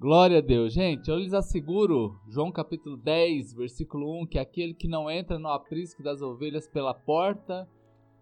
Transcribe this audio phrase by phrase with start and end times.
[0.00, 0.72] Glória a Deus.
[0.72, 5.50] Gente, eu lhes asseguro, João capítulo 10, versículo 1, que aquele que não entra no
[5.50, 7.68] aprisco das ovelhas pela porta,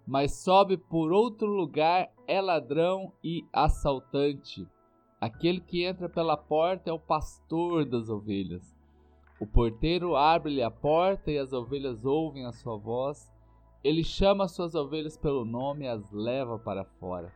[0.04, 4.66] mas sobe por outro lugar, é ladrão e assaltante.
[5.20, 8.76] Aquele que entra pela porta é o pastor das ovelhas.
[9.40, 13.32] O porteiro abre-lhe a porta e as ovelhas ouvem a sua voz.
[13.84, 17.32] Ele chama as suas ovelhas pelo nome e as leva para fora.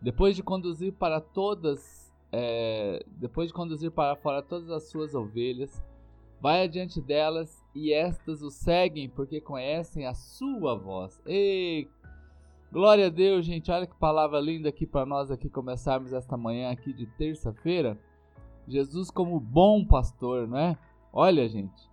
[0.00, 2.01] Depois de conduzir para todas,
[2.32, 5.82] é, depois de conduzir para fora todas as suas ovelhas,
[6.40, 11.20] vai adiante delas e estas o seguem porque conhecem a sua voz.
[11.26, 11.88] Ei,
[12.72, 13.70] glória a Deus, gente!
[13.70, 17.98] Olha que palavra linda aqui para nós aqui começarmos esta manhã aqui de terça-feira.
[18.66, 20.78] Jesus como bom pastor, não é?
[21.12, 21.90] Olha, gente,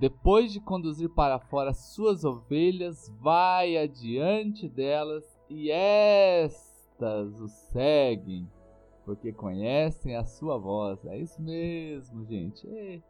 [0.00, 8.48] depois de conduzir para fora suas ovelhas, vai adiante delas e estas o seguem,
[9.04, 11.04] porque conhecem a sua voz.
[11.06, 12.66] É isso mesmo, gente.
[12.66, 13.02] Ei,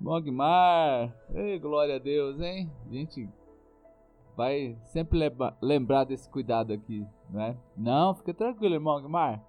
[0.00, 2.70] Mogmar, ei, glória a Deus, hein?
[2.88, 3.28] A gente
[4.36, 5.18] vai sempre
[5.60, 7.56] lembrar desse cuidado aqui, não é?
[7.76, 9.44] Não, fica tranquilo, irmão Guimar.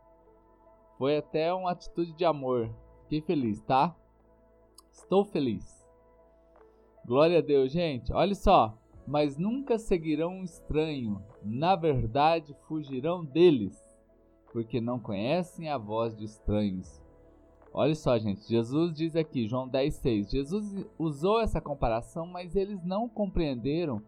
[0.97, 2.69] Foi até uma atitude de amor.
[3.03, 3.95] Fiquei feliz, tá?
[4.91, 5.87] Estou feliz.
[7.05, 8.11] Glória a Deus, gente.
[8.11, 8.75] Olha só.
[9.07, 11.23] Mas nunca seguirão um estranho.
[11.43, 13.79] Na verdade, fugirão deles,
[14.51, 17.01] porque não conhecem a voz de estranhos.
[17.73, 18.47] Olha só, gente.
[18.47, 20.31] Jesus diz aqui, João 10,6.
[20.31, 24.01] Jesus usou essa comparação, mas eles não compreenderam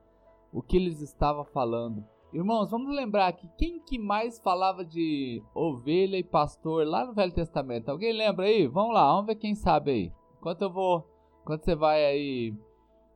[0.52, 2.04] o que eles estava falando.
[2.34, 7.34] Irmãos, vamos lembrar aqui quem que mais falava de ovelha e pastor lá no Velho
[7.34, 7.90] Testamento.
[7.90, 8.68] Alguém lembra aí?
[8.68, 10.12] Vamos lá, vamos ver quem sabe aí.
[10.40, 11.06] Enquanto eu vou,
[11.42, 12.56] enquanto você vai aí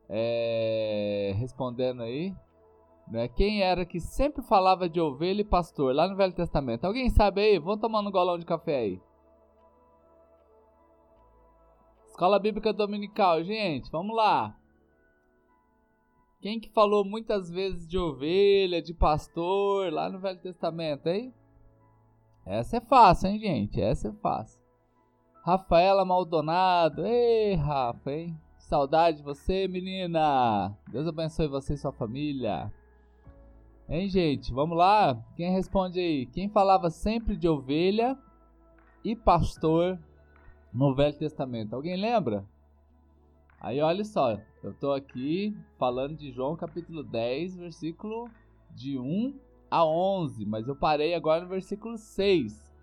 [0.10, 2.36] é, respondendo aí,
[3.08, 3.28] né?
[3.28, 6.86] Quem era que sempre falava de ovelha e pastor lá no Velho Testamento?
[6.86, 7.60] Alguém sabe aí?
[7.60, 9.02] Vamos tomando um golão de café aí.
[12.08, 14.58] Escola Bíblica Dominical, gente, vamos lá.
[16.40, 21.34] Quem que falou muitas vezes de ovelha, de pastor, lá no Velho Testamento, hein?
[22.46, 23.82] Essa é fácil, hein, gente?
[23.82, 24.62] Essa é fácil.
[25.44, 27.06] Rafaela Maldonado.
[27.06, 28.40] Ei, Rafa, hein?
[28.58, 30.76] Saudade de você, menina.
[30.92, 32.72] Deus abençoe você e sua família.
[33.88, 34.52] Hein, gente?
[34.52, 35.16] Vamos lá?
[35.36, 36.26] Quem responde aí?
[36.26, 38.18] Quem falava sempre de ovelha
[39.04, 40.00] e pastor
[40.74, 41.76] no Velho Testamento?
[41.76, 42.44] Alguém lembra?
[43.62, 48.28] Aí olha só, eu estou aqui falando de João capítulo 10, versículo
[48.72, 52.74] de 1 a 11, mas eu parei agora no versículo 6.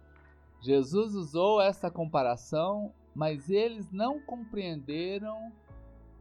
[0.61, 5.51] Jesus usou essa comparação, mas eles não compreenderam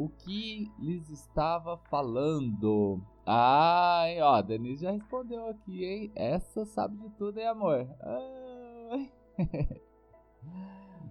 [0.04, 3.02] o que lhes estava falando.
[3.26, 6.12] Ah, ó, a Denise já respondeu aqui, hein?
[6.16, 7.88] Essa sabe de tudo, hein, amor?
[8.02, 9.12] Ai.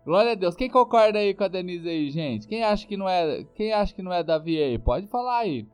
[0.05, 0.57] Glória a Deus.
[0.57, 2.49] Quem concorda aí com a Denise aí, gente?
[2.49, 4.79] Quem acha que não é, quem acha que não é Davi aí?
[4.79, 5.69] Pode falar aí.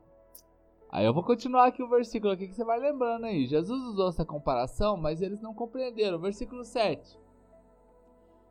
[0.91, 3.47] Aí eu vou continuar aqui o versículo aqui que você vai lembrando aí.
[3.47, 6.19] Jesus usou essa comparação, mas eles não compreenderam.
[6.19, 7.17] Versículo 7.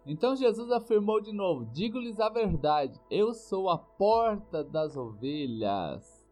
[0.06, 6.25] Então Jesus afirmou de novo: Digo-lhes a verdade, eu sou a porta das ovelhas.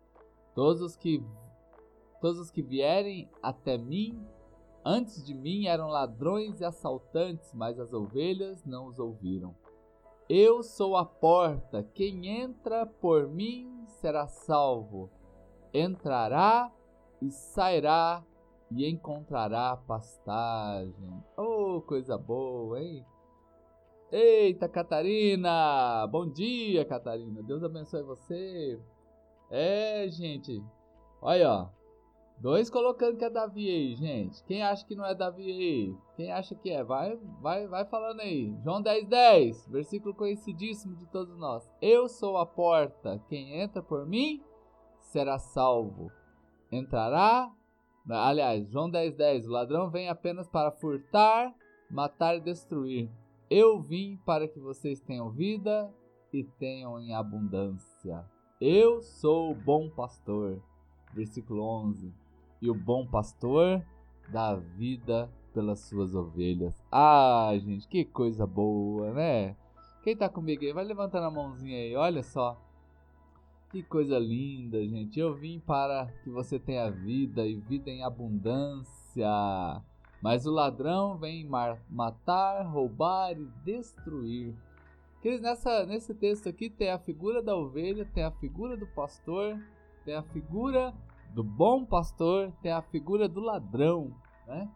[0.54, 1.22] Todos os que
[2.20, 4.24] todos os que vierem até mim
[4.86, 9.54] Antes de mim eram ladrões e assaltantes, mas as ovelhas não os ouviram.
[10.28, 15.08] Eu sou a porta, quem entra por mim será salvo.
[15.72, 16.70] Entrará
[17.20, 18.22] e sairá
[18.70, 21.24] e encontrará pastagem.
[21.34, 23.06] Oh, coisa boa, hein?
[24.16, 26.06] Eita, Catarina!
[26.06, 27.42] Bom dia, Catarina.
[27.42, 28.80] Deus abençoe você.
[29.50, 30.62] É, gente.
[31.20, 31.68] Olha, ó.
[32.38, 34.44] Dois colocando que é Davi aí, gente.
[34.44, 35.96] Quem acha que não é Davi aí?
[36.14, 36.84] Quem acha que é?
[36.84, 38.54] Vai, vai, vai falando aí.
[38.62, 41.68] João 10, 10, versículo conhecidíssimo de todos nós.
[41.82, 43.20] Eu sou a porta.
[43.28, 44.40] Quem entra por mim
[45.00, 46.12] será salvo.
[46.70, 47.50] Entrará.
[48.08, 49.48] Aliás, João 10, 10.
[49.48, 51.52] O ladrão vem apenas para furtar,
[51.90, 53.10] matar e destruir.
[53.50, 55.92] Eu vim para que vocês tenham vida
[56.32, 58.24] e tenham em abundância.
[58.60, 60.62] Eu sou o bom pastor.
[61.12, 62.24] Versículo 11
[62.64, 63.84] e o bom pastor
[64.30, 66.74] dá vida pelas suas ovelhas.
[66.90, 69.54] Ah, gente, que coisa boa, né?
[70.02, 72.58] Quem tá comigo aí, vai levantando a mãozinha aí, olha só.
[73.70, 75.20] Que coisa linda, gente.
[75.20, 79.28] Eu vim para que você tenha vida e vida em abundância.
[80.24, 81.46] Mas o ladrão vem
[81.90, 84.56] matar, roubar e destruir.
[85.20, 89.62] Queridos, nessa, nesse texto aqui tem a figura da ovelha, tem a figura do pastor,
[90.02, 90.94] tem a figura
[91.34, 94.14] do bom pastor tem a figura do ladrão,
[94.46, 94.70] né?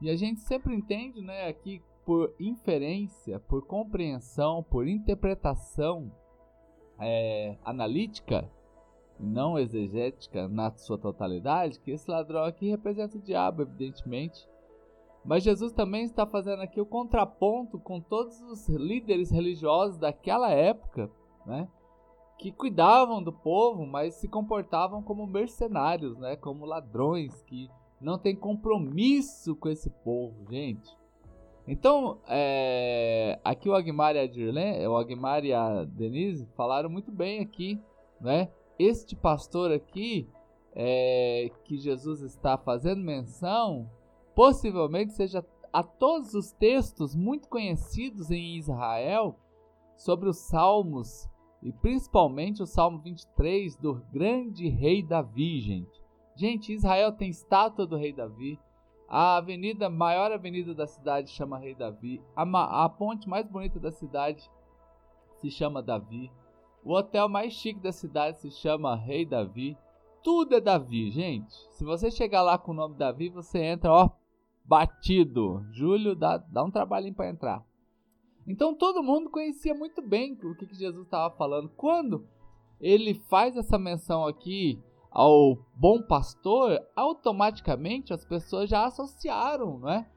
[0.00, 6.10] E a gente sempre entende, né, aqui por inferência, por compreensão, por interpretação
[6.98, 8.50] é, analítica,
[9.20, 14.48] não exegética na sua totalidade, que esse ladrão aqui representa o diabo, evidentemente.
[15.28, 21.10] Mas Jesus também está fazendo aqui o contraponto com todos os líderes religiosos daquela época,
[21.44, 21.68] né?
[22.38, 26.34] Que cuidavam do povo, mas se comportavam como mercenários, né?
[26.34, 27.68] Como ladrões que
[28.00, 30.96] não têm compromisso com esse povo, gente.
[31.66, 37.12] Então, é, aqui o Agmar e a Dirlen, o Agmar e a Denise falaram muito
[37.12, 37.78] bem aqui,
[38.18, 38.50] né?
[38.78, 40.26] Este pastor aqui
[40.74, 43.90] é, que Jesus está fazendo menção
[44.38, 49.36] possivelmente seja a todos os textos muito conhecidos em Israel
[49.96, 51.28] sobre os salmos
[51.60, 56.00] e principalmente o Salmo 23 do grande rei Davi, gente.
[56.36, 58.60] Gente, Israel tem estátua do rei Davi.
[59.08, 62.22] A avenida, maior avenida da cidade chama Rei Davi.
[62.36, 64.48] A, a ponte mais bonita da cidade
[65.38, 66.30] se chama Davi.
[66.84, 69.76] O hotel mais chique da cidade se chama Rei Davi.
[70.22, 71.56] Tudo é Davi, gente.
[71.72, 74.10] Se você chegar lá com o nome Davi, você entra, ó,
[74.68, 75.64] batido.
[75.72, 77.64] Júlio dá, dá um trabalhinho para entrar.
[78.46, 81.70] Então todo mundo conhecia muito bem o que, que Jesus estava falando.
[81.70, 82.26] Quando
[82.80, 84.78] ele faz essa menção aqui
[85.10, 90.08] ao bom pastor, automaticamente as pessoas já associaram, não é?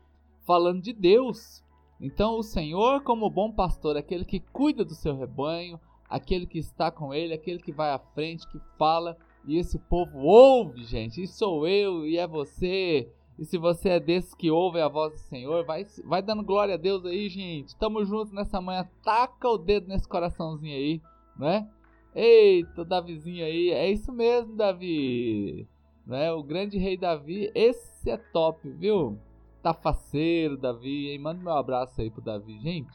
[0.45, 1.63] Falando de Deus.
[1.99, 6.91] Então o Senhor, como bom pastor, aquele que cuida do seu rebanho, aquele que está
[6.91, 11.21] com ele, aquele que vai à frente, que fala, e esse povo ouve, gente.
[11.21, 13.11] E sou eu e é você
[13.41, 16.75] e se você é desses que ouvem a voz do Senhor, vai, vai dando glória
[16.75, 17.75] a Deus aí, gente.
[17.75, 18.87] Tamo junto nessa manhã.
[19.03, 21.01] Taca o dedo nesse coraçãozinho aí,
[21.35, 21.67] né?
[22.13, 23.71] Eita, Davizinho aí.
[23.71, 25.67] É isso mesmo, Davi.
[26.05, 26.31] Né?
[26.31, 27.51] O grande rei Davi.
[27.55, 29.17] Esse é top, viu?
[29.63, 31.09] Tá faceiro, Davi.
[31.09, 31.17] Hein?
[31.17, 32.93] Manda meu abraço aí pro Davi, gente.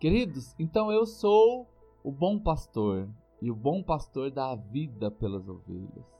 [0.00, 1.68] Queridos, então eu sou
[2.02, 3.08] o bom pastor.
[3.40, 6.13] E o bom pastor dá a vida pelas ovelhas.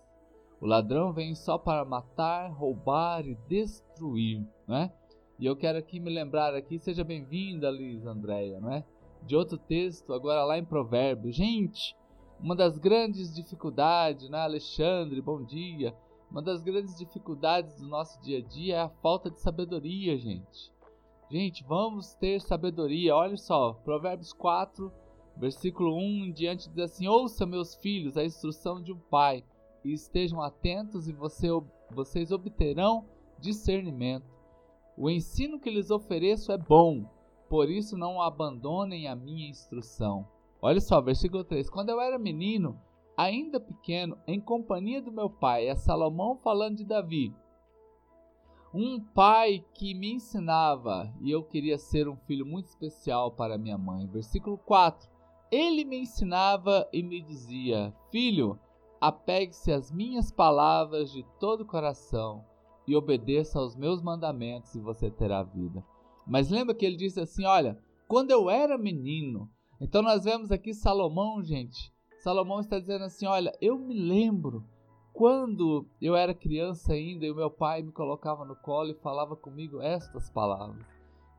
[0.65, 4.91] O ladrão vem só para matar, roubar e destruir, né?
[5.39, 8.83] E eu quero aqui me lembrar aqui, seja bem-vinda, Liz Andréia, né?
[9.27, 11.37] De outro texto, agora lá em Provérbios.
[11.37, 11.95] Gente,
[12.41, 15.95] uma das grandes dificuldades, né, Alexandre, bom dia.
[16.31, 20.73] Uma das grandes dificuldades do nosso dia a dia é a falta de sabedoria, gente.
[21.31, 23.15] Gente, vamos ter sabedoria.
[23.15, 24.91] Olha só, Provérbios 4,
[25.37, 29.45] versículo 1 em diante diz assim: Ouça, meus filhos, a instrução de um pai
[29.85, 31.49] e estejam atentos e você,
[31.91, 33.05] vocês obterão
[33.39, 34.33] discernimento.
[34.97, 37.05] O ensino que lhes ofereço é bom,
[37.49, 40.27] por isso não abandonem a minha instrução.
[40.63, 42.81] Olha só, versículo 3: Quando eu era menino,
[43.17, 47.35] ainda pequeno, em companhia do meu pai, é Salomão falando de Davi.
[48.73, 53.79] Um pai que me ensinava e eu queria ser um filho muito especial para minha
[53.79, 54.07] mãe.
[54.07, 55.09] Versículo 4:
[55.51, 58.59] Ele me ensinava e me dizia: Filho,
[59.05, 62.43] Apegue-se às minhas palavras de todo o coração
[62.89, 65.85] e obedeça aos meus mandamentos e você terá vida.
[66.27, 67.79] Mas lembra que ele disse assim: Olha,
[68.09, 69.51] quando eu era menino.
[69.79, 71.93] Então nós vemos aqui Salomão, gente.
[72.17, 74.65] Salomão está dizendo assim: Olha, eu me lembro
[75.13, 79.37] quando eu era criança ainda e o meu pai me colocava no colo e falava
[79.37, 80.83] comigo estas palavras.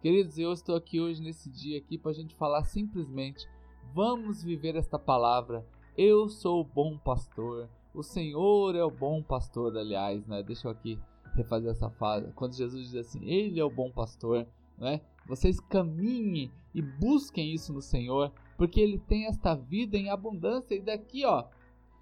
[0.04, 3.44] Queridos, eu estou aqui hoje nesse dia aqui para a gente falar simplesmente:
[3.92, 5.66] vamos viver esta palavra
[5.98, 7.70] eu sou o bom pastor.
[7.94, 10.44] O Senhor é o bom pastor, aliás, né?
[10.44, 11.00] Deixa eu aqui
[11.34, 12.32] refazer essa fase.
[12.34, 14.46] Quando Jesus diz assim, Ele é o bom pastor,
[14.78, 15.02] né?
[15.26, 20.76] Vocês caminhem e busquem isso no Senhor, porque Ele tem esta vida em abundância.
[20.76, 21.46] E daqui, ó,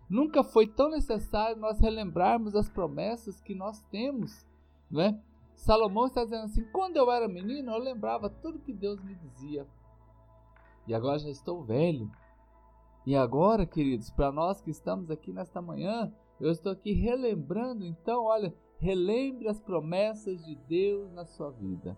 [0.09, 4.45] nunca foi tão necessário nós relembrarmos as promessas que nós temos,
[4.89, 5.21] né?
[5.53, 9.67] Salomão está dizendo assim: quando eu era menino, eu lembrava tudo que Deus me dizia.
[10.87, 12.11] E agora já estou velho
[13.05, 18.25] e agora, queridos, para nós que estamos aqui nesta manhã, eu estou aqui relembrando, então,
[18.25, 21.97] olha, relembre as promessas de Deus na sua vida.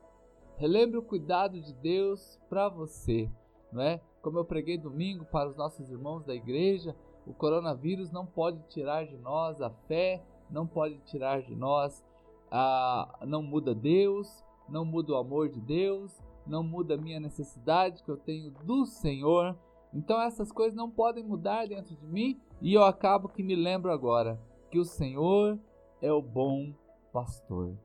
[0.58, 3.30] Relembre o cuidado de Deus para você,
[3.72, 4.02] não é?
[4.22, 6.96] Como eu preguei domingo para os nossos irmãos da igreja,
[7.28, 12.04] o coronavírus não pode tirar de nós a fé, não pode tirar de nós
[12.52, 18.04] a não muda Deus, não muda o amor de Deus, não muda a minha necessidade
[18.04, 19.58] que eu tenho do Senhor.
[19.96, 23.92] Então essas coisas não podem mudar dentro de mim e eu acabo que me lembro
[23.92, 24.38] agora
[24.70, 25.58] que o Senhor
[26.02, 26.74] é o bom
[27.14, 27.78] pastor.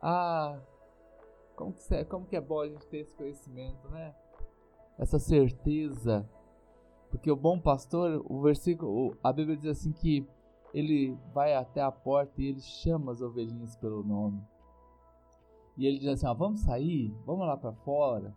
[0.00, 0.58] Ah,
[1.54, 4.14] como que, é, como que é bom a gente ter esse conhecimento, né?
[4.98, 6.26] Essa certeza.
[7.10, 10.26] Porque o bom pastor, o versículo, a Bíblia diz assim que
[10.72, 14.42] ele vai até a porta e ele chama as ovelhinhas pelo nome.
[15.76, 18.34] e ele diz assim: vamos sair, vamos lá para fora,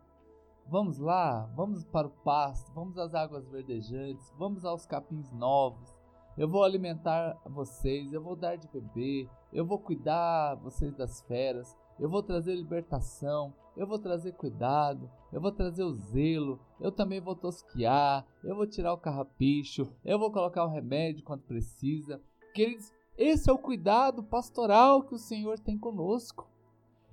[0.68, 5.94] vamos lá, vamos para o pasto, vamos às águas verdejantes, vamos aos capins novos.
[6.38, 11.78] Eu vou alimentar vocês, eu vou dar de beber, eu vou cuidar vocês das feras,
[11.98, 17.22] eu vou trazer libertação, eu vou trazer cuidado, eu vou trazer o zelo, eu também
[17.22, 22.22] vou tosquiar, eu vou tirar o carrapicho, eu vou colocar o remédio quando precisa.
[22.54, 26.50] Queridos, esse é o cuidado pastoral que o Senhor tem conosco.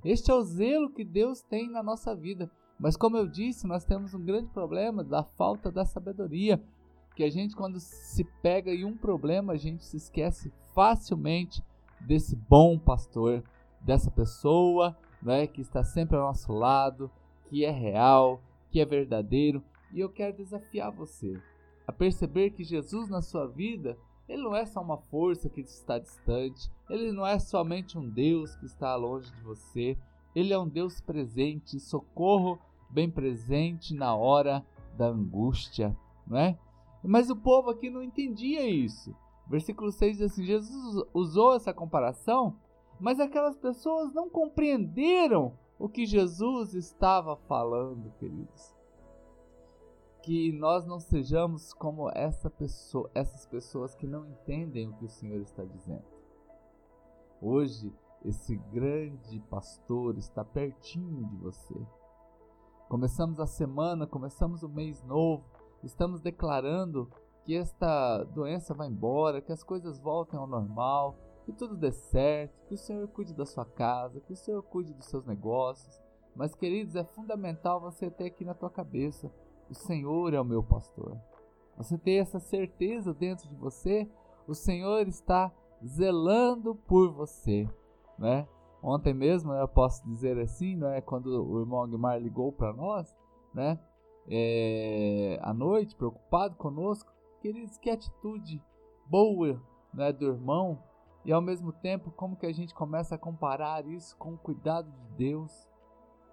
[0.04, 2.50] Este é o zelo que Deus tem na nossa vida.
[2.82, 6.60] Mas como eu disse, nós temos um grande problema da falta da sabedoria,
[7.14, 11.62] que a gente quando se pega em um problema, a gente se esquece facilmente
[12.00, 13.44] desse bom pastor,
[13.80, 17.08] dessa pessoa, né, que está sempre ao nosso lado,
[17.44, 19.62] que é real, que é verdadeiro.
[19.92, 21.40] E eu quero desafiar você
[21.86, 23.96] a perceber que Jesus na sua vida
[24.28, 28.56] ele não é só uma força que está distante, ele não é somente um Deus
[28.56, 29.96] que está longe de você,
[30.34, 32.58] ele é um Deus presente, socorro
[32.92, 34.64] bem presente na hora
[34.96, 35.96] da angústia,
[36.26, 36.58] não é?
[37.02, 39.14] Mas o povo aqui não entendia isso.
[39.49, 42.56] Versículo 6 diz assim: Jesus usou essa comparação,
[43.00, 48.72] mas aquelas pessoas não compreenderam o que Jesus estava falando, queridos
[50.22, 55.11] que nós não sejamos como essa pessoa, essas pessoas que não entendem o que o
[55.11, 56.04] Senhor está dizendo.
[57.40, 57.92] Hoje,
[58.25, 61.75] esse grande pastor está pertinho de você.
[62.92, 65.46] Começamos a semana, começamos o mês novo,
[65.82, 67.11] estamos declarando
[67.42, 72.66] que esta doença vai embora, que as coisas voltem ao normal, que tudo dê certo,
[72.66, 75.99] que o Senhor cuide da sua casa, que o Senhor cuide dos seus negócios.
[76.37, 79.32] Mas, queridos, é fundamental você ter aqui na tua cabeça
[79.70, 81.18] o Senhor é o meu pastor.
[81.78, 84.06] Você tem essa certeza dentro de você,
[84.46, 85.50] o Senhor está
[85.82, 87.66] zelando por você,
[88.18, 88.46] né?
[88.82, 93.16] Ontem mesmo, eu posso dizer assim, né, quando o irmão Aguimar ligou para nós,
[93.54, 93.78] né,
[94.28, 98.60] é, à noite, preocupado conosco, queridos, que atitude
[99.06, 99.62] boa,
[99.94, 100.82] né, do irmão,
[101.24, 104.90] e ao mesmo tempo, como que a gente começa a comparar isso com o cuidado
[104.90, 105.68] de Deus,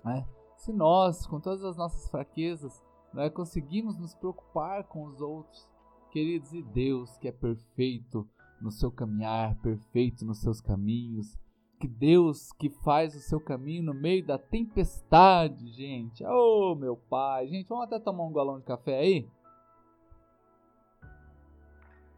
[0.04, 0.28] né?
[0.58, 5.70] Se nós, com todas as nossas fraquezas, nós conseguimos nos preocupar com os outros.
[6.12, 8.28] Queridos, e Deus que é perfeito
[8.60, 11.38] no seu caminhar, perfeito nos seus caminhos,
[11.80, 16.24] que Deus que faz o seu caminho no meio da tempestade, gente.
[16.26, 19.30] Oh, meu pai, gente, vamos até tomar um galão de café aí?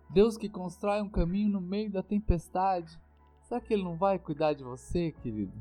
[0.09, 2.99] Deus que constrói um caminho no meio da tempestade.
[3.43, 5.53] Será que ele não vai cuidar de você, querido?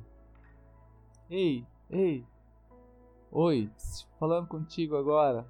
[1.28, 2.24] Ei, ei,
[3.32, 3.70] Oi,
[4.18, 5.46] falando contigo agora.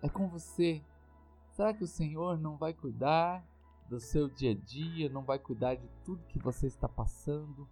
[0.00, 0.82] É com você.
[1.50, 3.44] Será que o Senhor não vai cuidar
[3.92, 7.68] do seu dia a dia, não vai cuidar de tudo que você está passando,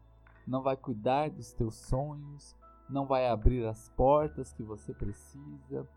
[0.46, 2.54] não vai cuidar dos teus sonhos,
[2.90, 5.88] não vai abrir as portas que você precisa?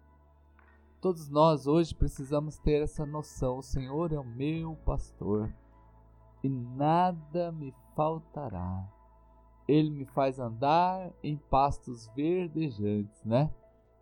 [1.02, 5.54] Todos nós hoje precisamos ter essa noção: o Senhor é o meu pastor
[6.42, 8.90] e nada me faltará.
[9.68, 13.54] Ele me faz andar em pastos verdejantes, né?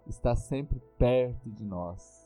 [0.06, 2.21] Está sempre perto de nós.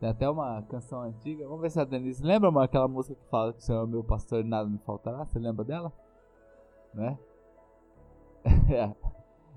[0.00, 1.46] Tem até uma canção antiga.
[1.46, 3.86] Vamos ver se a Denise lembra uma, aquela música que fala que o Senhor é
[3.86, 5.26] meu pastor e nada me faltará.
[5.26, 5.92] Você lembra dela?
[6.94, 7.18] Né?
[8.70, 8.94] É.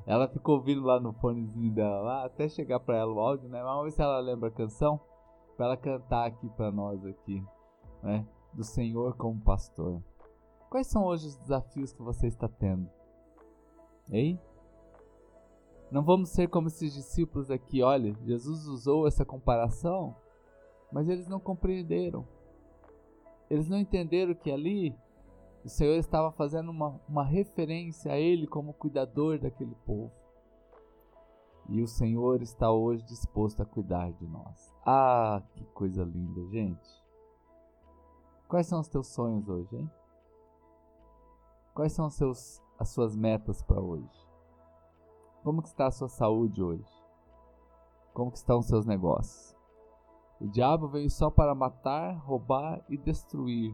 [0.05, 3.63] ela ficou ouvindo lá no fonezinho dela lá, até chegar para ela o áudio, né?
[3.63, 4.99] Vamos ver se ela lembra a canção
[5.55, 7.41] para ela cantar aqui para nós aqui,
[8.01, 8.27] né?
[8.51, 10.01] Do Senhor como pastor.
[10.69, 12.89] Quais são hoje os desafios que você está tendo?
[14.11, 14.37] Ei?
[15.89, 17.81] Não vamos ser como esses discípulos aqui.
[17.83, 20.15] Olha, Jesus usou essa comparação,
[20.93, 22.25] mas eles não compreenderam.
[23.49, 24.95] Eles não entenderam que ali
[25.65, 30.11] o Senhor estava fazendo uma, uma referência a Ele como cuidador daquele povo.
[31.67, 34.71] E o Senhor está hoje disposto a cuidar de nós.
[34.85, 37.03] Ah, que coisa linda, gente.
[38.47, 39.89] Quais são os teus sonhos hoje, hein?
[41.73, 44.27] Quais são seus, as suas metas para hoje?
[45.43, 46.85] Como que está a sua saúde hoje?
[48.13, 49.52] Como que estão os seus negócios?
[50.43, 53.73] O diabo veio só para matar, roubar e destruir.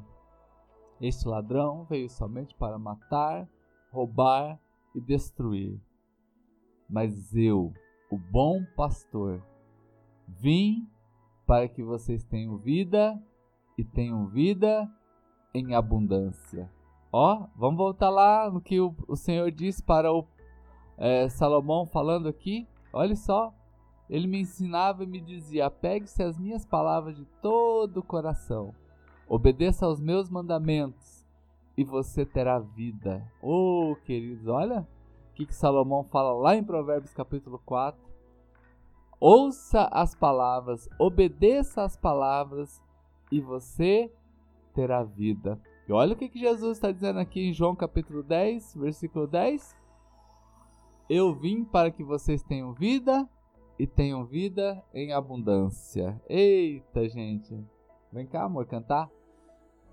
[1.01, 3.49] Este ladrão veio somente para matar,
[3.91, 4.59] roubar
[4.93, 5.81] e destruir.
[6.88, 7.73] Mas eu,
[8.11, 9.43] o bom pastor,
[10.27, 10.88] vim
[11.43, 13.19] para que vocês tenham vida
[13.75, 14.88] e tenham vida
[15.51, 16.71] em abundância.
[17.11, 20.23] Ó, vamos voltar lá no que o, o Senhor disse para o
[20.99, 22.67] é, Salomão falando aqui.
[22.93, 23.51] Olha só,
[24.09, 28.73] ele me ensinava e me dizia: Pegue-se as minhas palavras de todo o coração,
[29.27, 31.25] obedeça aos meus mandamentos
[31.77, 33.25] e você terá vida.
[33.41, 34.87] Oh, queridos, olha
[35.39, 37.97] que, que Salomão fala lá em Provérbios capítulo 4.
[39.21, 42.83] Ouça as palavras, obedeça as palavras
[43.31, 44.11] e você
[44.73, 45.57] terá vida.
[45.87, 49.77] E olha o que, que Jesus está dizendo aqui em João capítulo 10, versículo 10.
[51.09, 53.27] Eu vim para que vocês tenham vida
[53.79, 56.21] e tenham vida em abundância.
[56.27, 57.57] Eita, gente.
[58.12, 59.09] Vem cá, amor, cantar.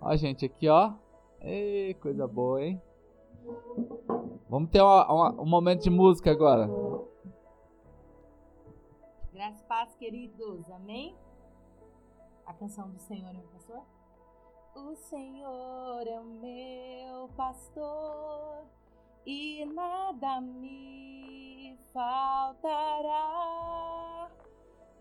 [0.00, 0.92] Ó, gente, aqui, ó.
[1.40, 2.82] Ei, coisa boa, hein?
[4.48, 6.68] Vamos ter uma, uma, um momento de música agora.
[9.32, 10.68] Graças e paz, queridos.
[10.72, 11.14] Amém?
[12.44, 13.82] A canção do Senhor, meu pastor?
[14.74, 18.64] O Senhor é o meu pastor
[19.24, 21.05] e nada me
[21.96, 23.24] faltará.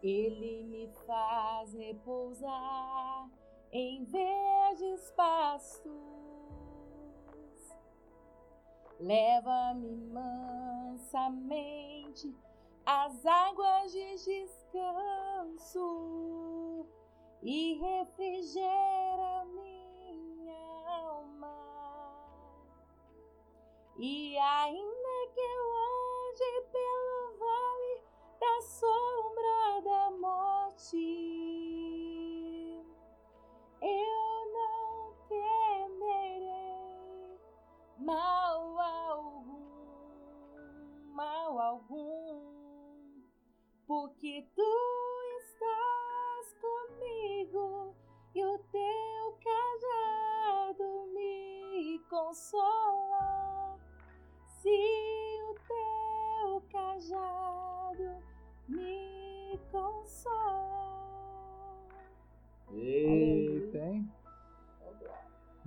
[0.01, 3.29] Ele me faz repousar
[3.73, 5.91] em verdes pastos.
[8.97, 11.53] Leva-me mansamente
[12.85, 15.65] às águas de descanso
[17.43, 20.55] e refrigera minha
[20.87, 21.57] alma.
[23.97, 25.75] E ainda que eu
[26.43, 28.03] pelo vale
[28.39, 30.97] da sombra da morte,
[33.81, 37.39] eu não temerei
[37.99, 39.61] mal algum,
[41.13, 43.21] mal algum,
[43.87, 44.75] porque tu
[45.39, 47.95] estás comigo
[48.33, 52.64] e o teu cajado me consola.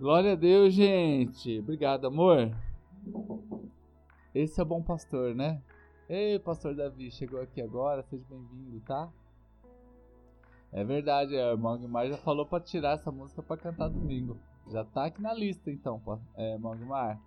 [0.09, 1.59] Glória a Deus, gente.
[1.59, 2.51] Obrigado, amor.
[4.35, 5.61] Esse é o bom pastor, né?
[6.09, 9.13] Ei, pastor Davi, chegou aqui agora, seja bem-vindo, tá?
[10.73, 14.39] É verdade, a irmã Guimar já falou pra tirar essa música pra cantar domingo.
[14.73, 16.01] Já tá aqui na lista então,
[16.35, 17.21] é, irmão Guimar.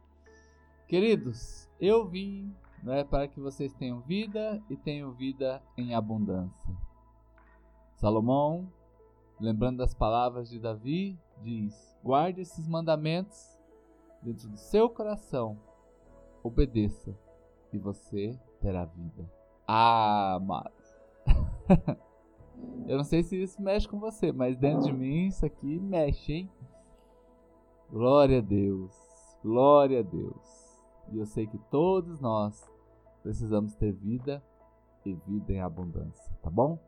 [0.87, 6.75] Queridos, eu vim né, para que vocês tenham vida e tenham vida em abundância.
[7.97, 8.67] Salomão,
[9.39, 13.57] lembrando das palavras de Davi, diz: guarde esses mandamentos
[14.21, 15.57] dentro do seu coração,
[16.43, 17.15] obedeça
[17.73, 19.29] e você terá vida.
[19.67, 20.71] Ah, amados.
[22.87, 26.33] Eu não sei se isso mexe com você, mas dentro de mim isso aqui mexe,
[26.33, 26.51] hein?
[27.89, 28.95] Glória a Deus,
[29.41, 30.81] glória a Deus.
[31.11, 32.69] E eu sei que todos nós
[33.21, 34.43] precisamos ter vida
[35.05, 36.79] e vida em abundância, tá bom?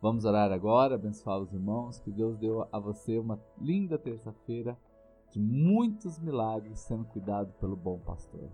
[0.00, 4.78] Vamos orar agora, abençoar os irmãos, que Deus deu a você uma linda terça-feira
[5.32, 8.48] de muitos milagres sendo cuidado pelo bom pastor.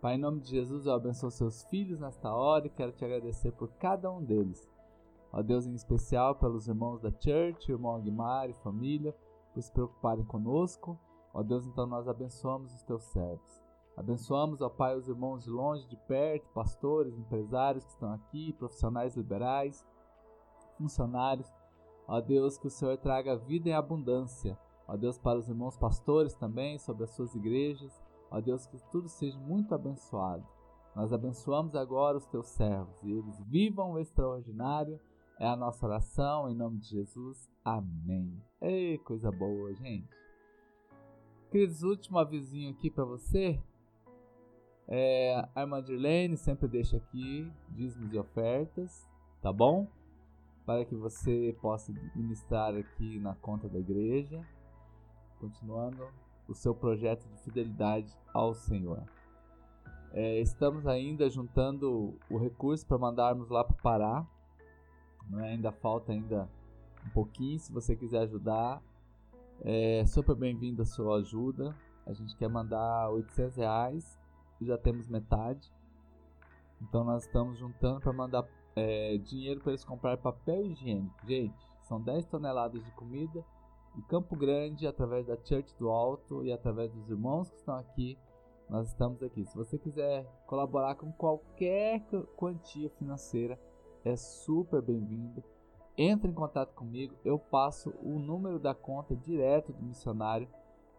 [0.00, 3.52] Pai, em nome de Jesus, eu abençoo seus filhos nesta hora e quero te agradecer
[3.52, 4.66] por cada um deles.
[5.30, 9.14] Ó Deus, em especial pelos irmãos da Church, irmão Aguimar e família,
[9.52, 10.98] por se preocuparem conosco.
[11.34, 13.62] Ó Deus, então nós abençoamos os teus servos.
[13.98, 19.14] Abençoamos, ó Pai, os irmãos de longe, de perto, pastores, empresários que estão aqui, profissionais
[19.14, 19.84] liberais,
[20.80, 21.46] funcionários.
[22.08, 24.58] Ó Deus, que o Senhor traga vida em abundância.
[24.88, 28.02] Ó Deus, para os irmãos pastores também, sobre as suas igrejas.
[28.30, 30.44] Ó Deus, que tudo seja muito abençoado.
[30.96, 34.98] Nós abençoamos agora os teus servos e eles vivam o extraordinário.
[35.38, 37.48] É a nossa oração em nome de Jesus.
[37.64, 38.42] Amém.
[38.60, 40.08] Ei, coisa boa, gente.
[41.50, 43.60] Queridos, último avisinho aqui para você.
[44.88, 49.08] É, a irmã Dirlene sempre deixa aqui dízimos e ofertas,
[49.40, 49.86] tá bom?
[50.70, 54.40] Para que você possa ministrar aqui na conta da igreja,
[55.40, 56.06] continuando
[56.46, 59.02] o seu projeto de fidelidade ao Senhor.
[60.12, 64.24] É, estamos ainda juntando o recurso para mandarmos lá para o Pará.
[65.38, 65.42] É?
[65.48, 66.48] Ainda falta ainda
[67.04, 67.58] um pouquinho.
[67.58, 68.80] Se você quiser ajudar,
[69.62, 71.74] é super bem-vindo a sua ajuda.
[72.06, 74.16] A gente quer mandar 800 reais
[74.60, 75.68] e já temos metade.
[76.80, 78.44] Então nós estamos juntando para mandar
[78.76, 81.14] é, dinheiro para eles comprar papel higiênico.
[81.26, 83.44] Gente, são 10 toneladas de comida
[83.94, 88.16] de Campo Grande, através da Church do Alto e através dos irmãos que estão aqui,
[88.68, 89.44] nós estamos aqui.
[89.44, 92.00] Se você quiser colaborar com qualquer
[92.36, 93.58] quantia financeira,
[94.04, 95.42] é super bem-vindo.
[95.98, 100.48] Entre em contato comigo, eu passo o número da conta direto do missionário,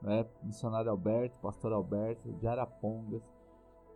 [0.01, 0.25] né?
[0.43, 3.23] missionário Alberto, pastor Alberto de Arapongas,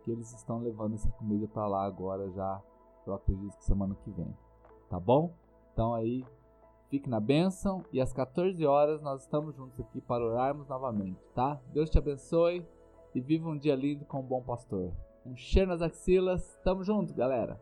[0.02, 2.62] que eles estão levando essa comida para lá agora já,
[3.06, 4.36] eu acredito que semana que vem.
[4.88, 5.34] Tá bom?
[5.72, 6.24] Então aí
[6.88, 11.60] Fique na bênção e às 14 horas nós estamos juntos aqui para orarmos novamente, tá?
[11.72, 12.64] Deus te abençoe
[13.12, 14.92] e viva um dia lindo com o bom pastor.
[15.24, 16.56] Um cheiro nas axilas.
[16.62, 17.54] Tamo junto, galera.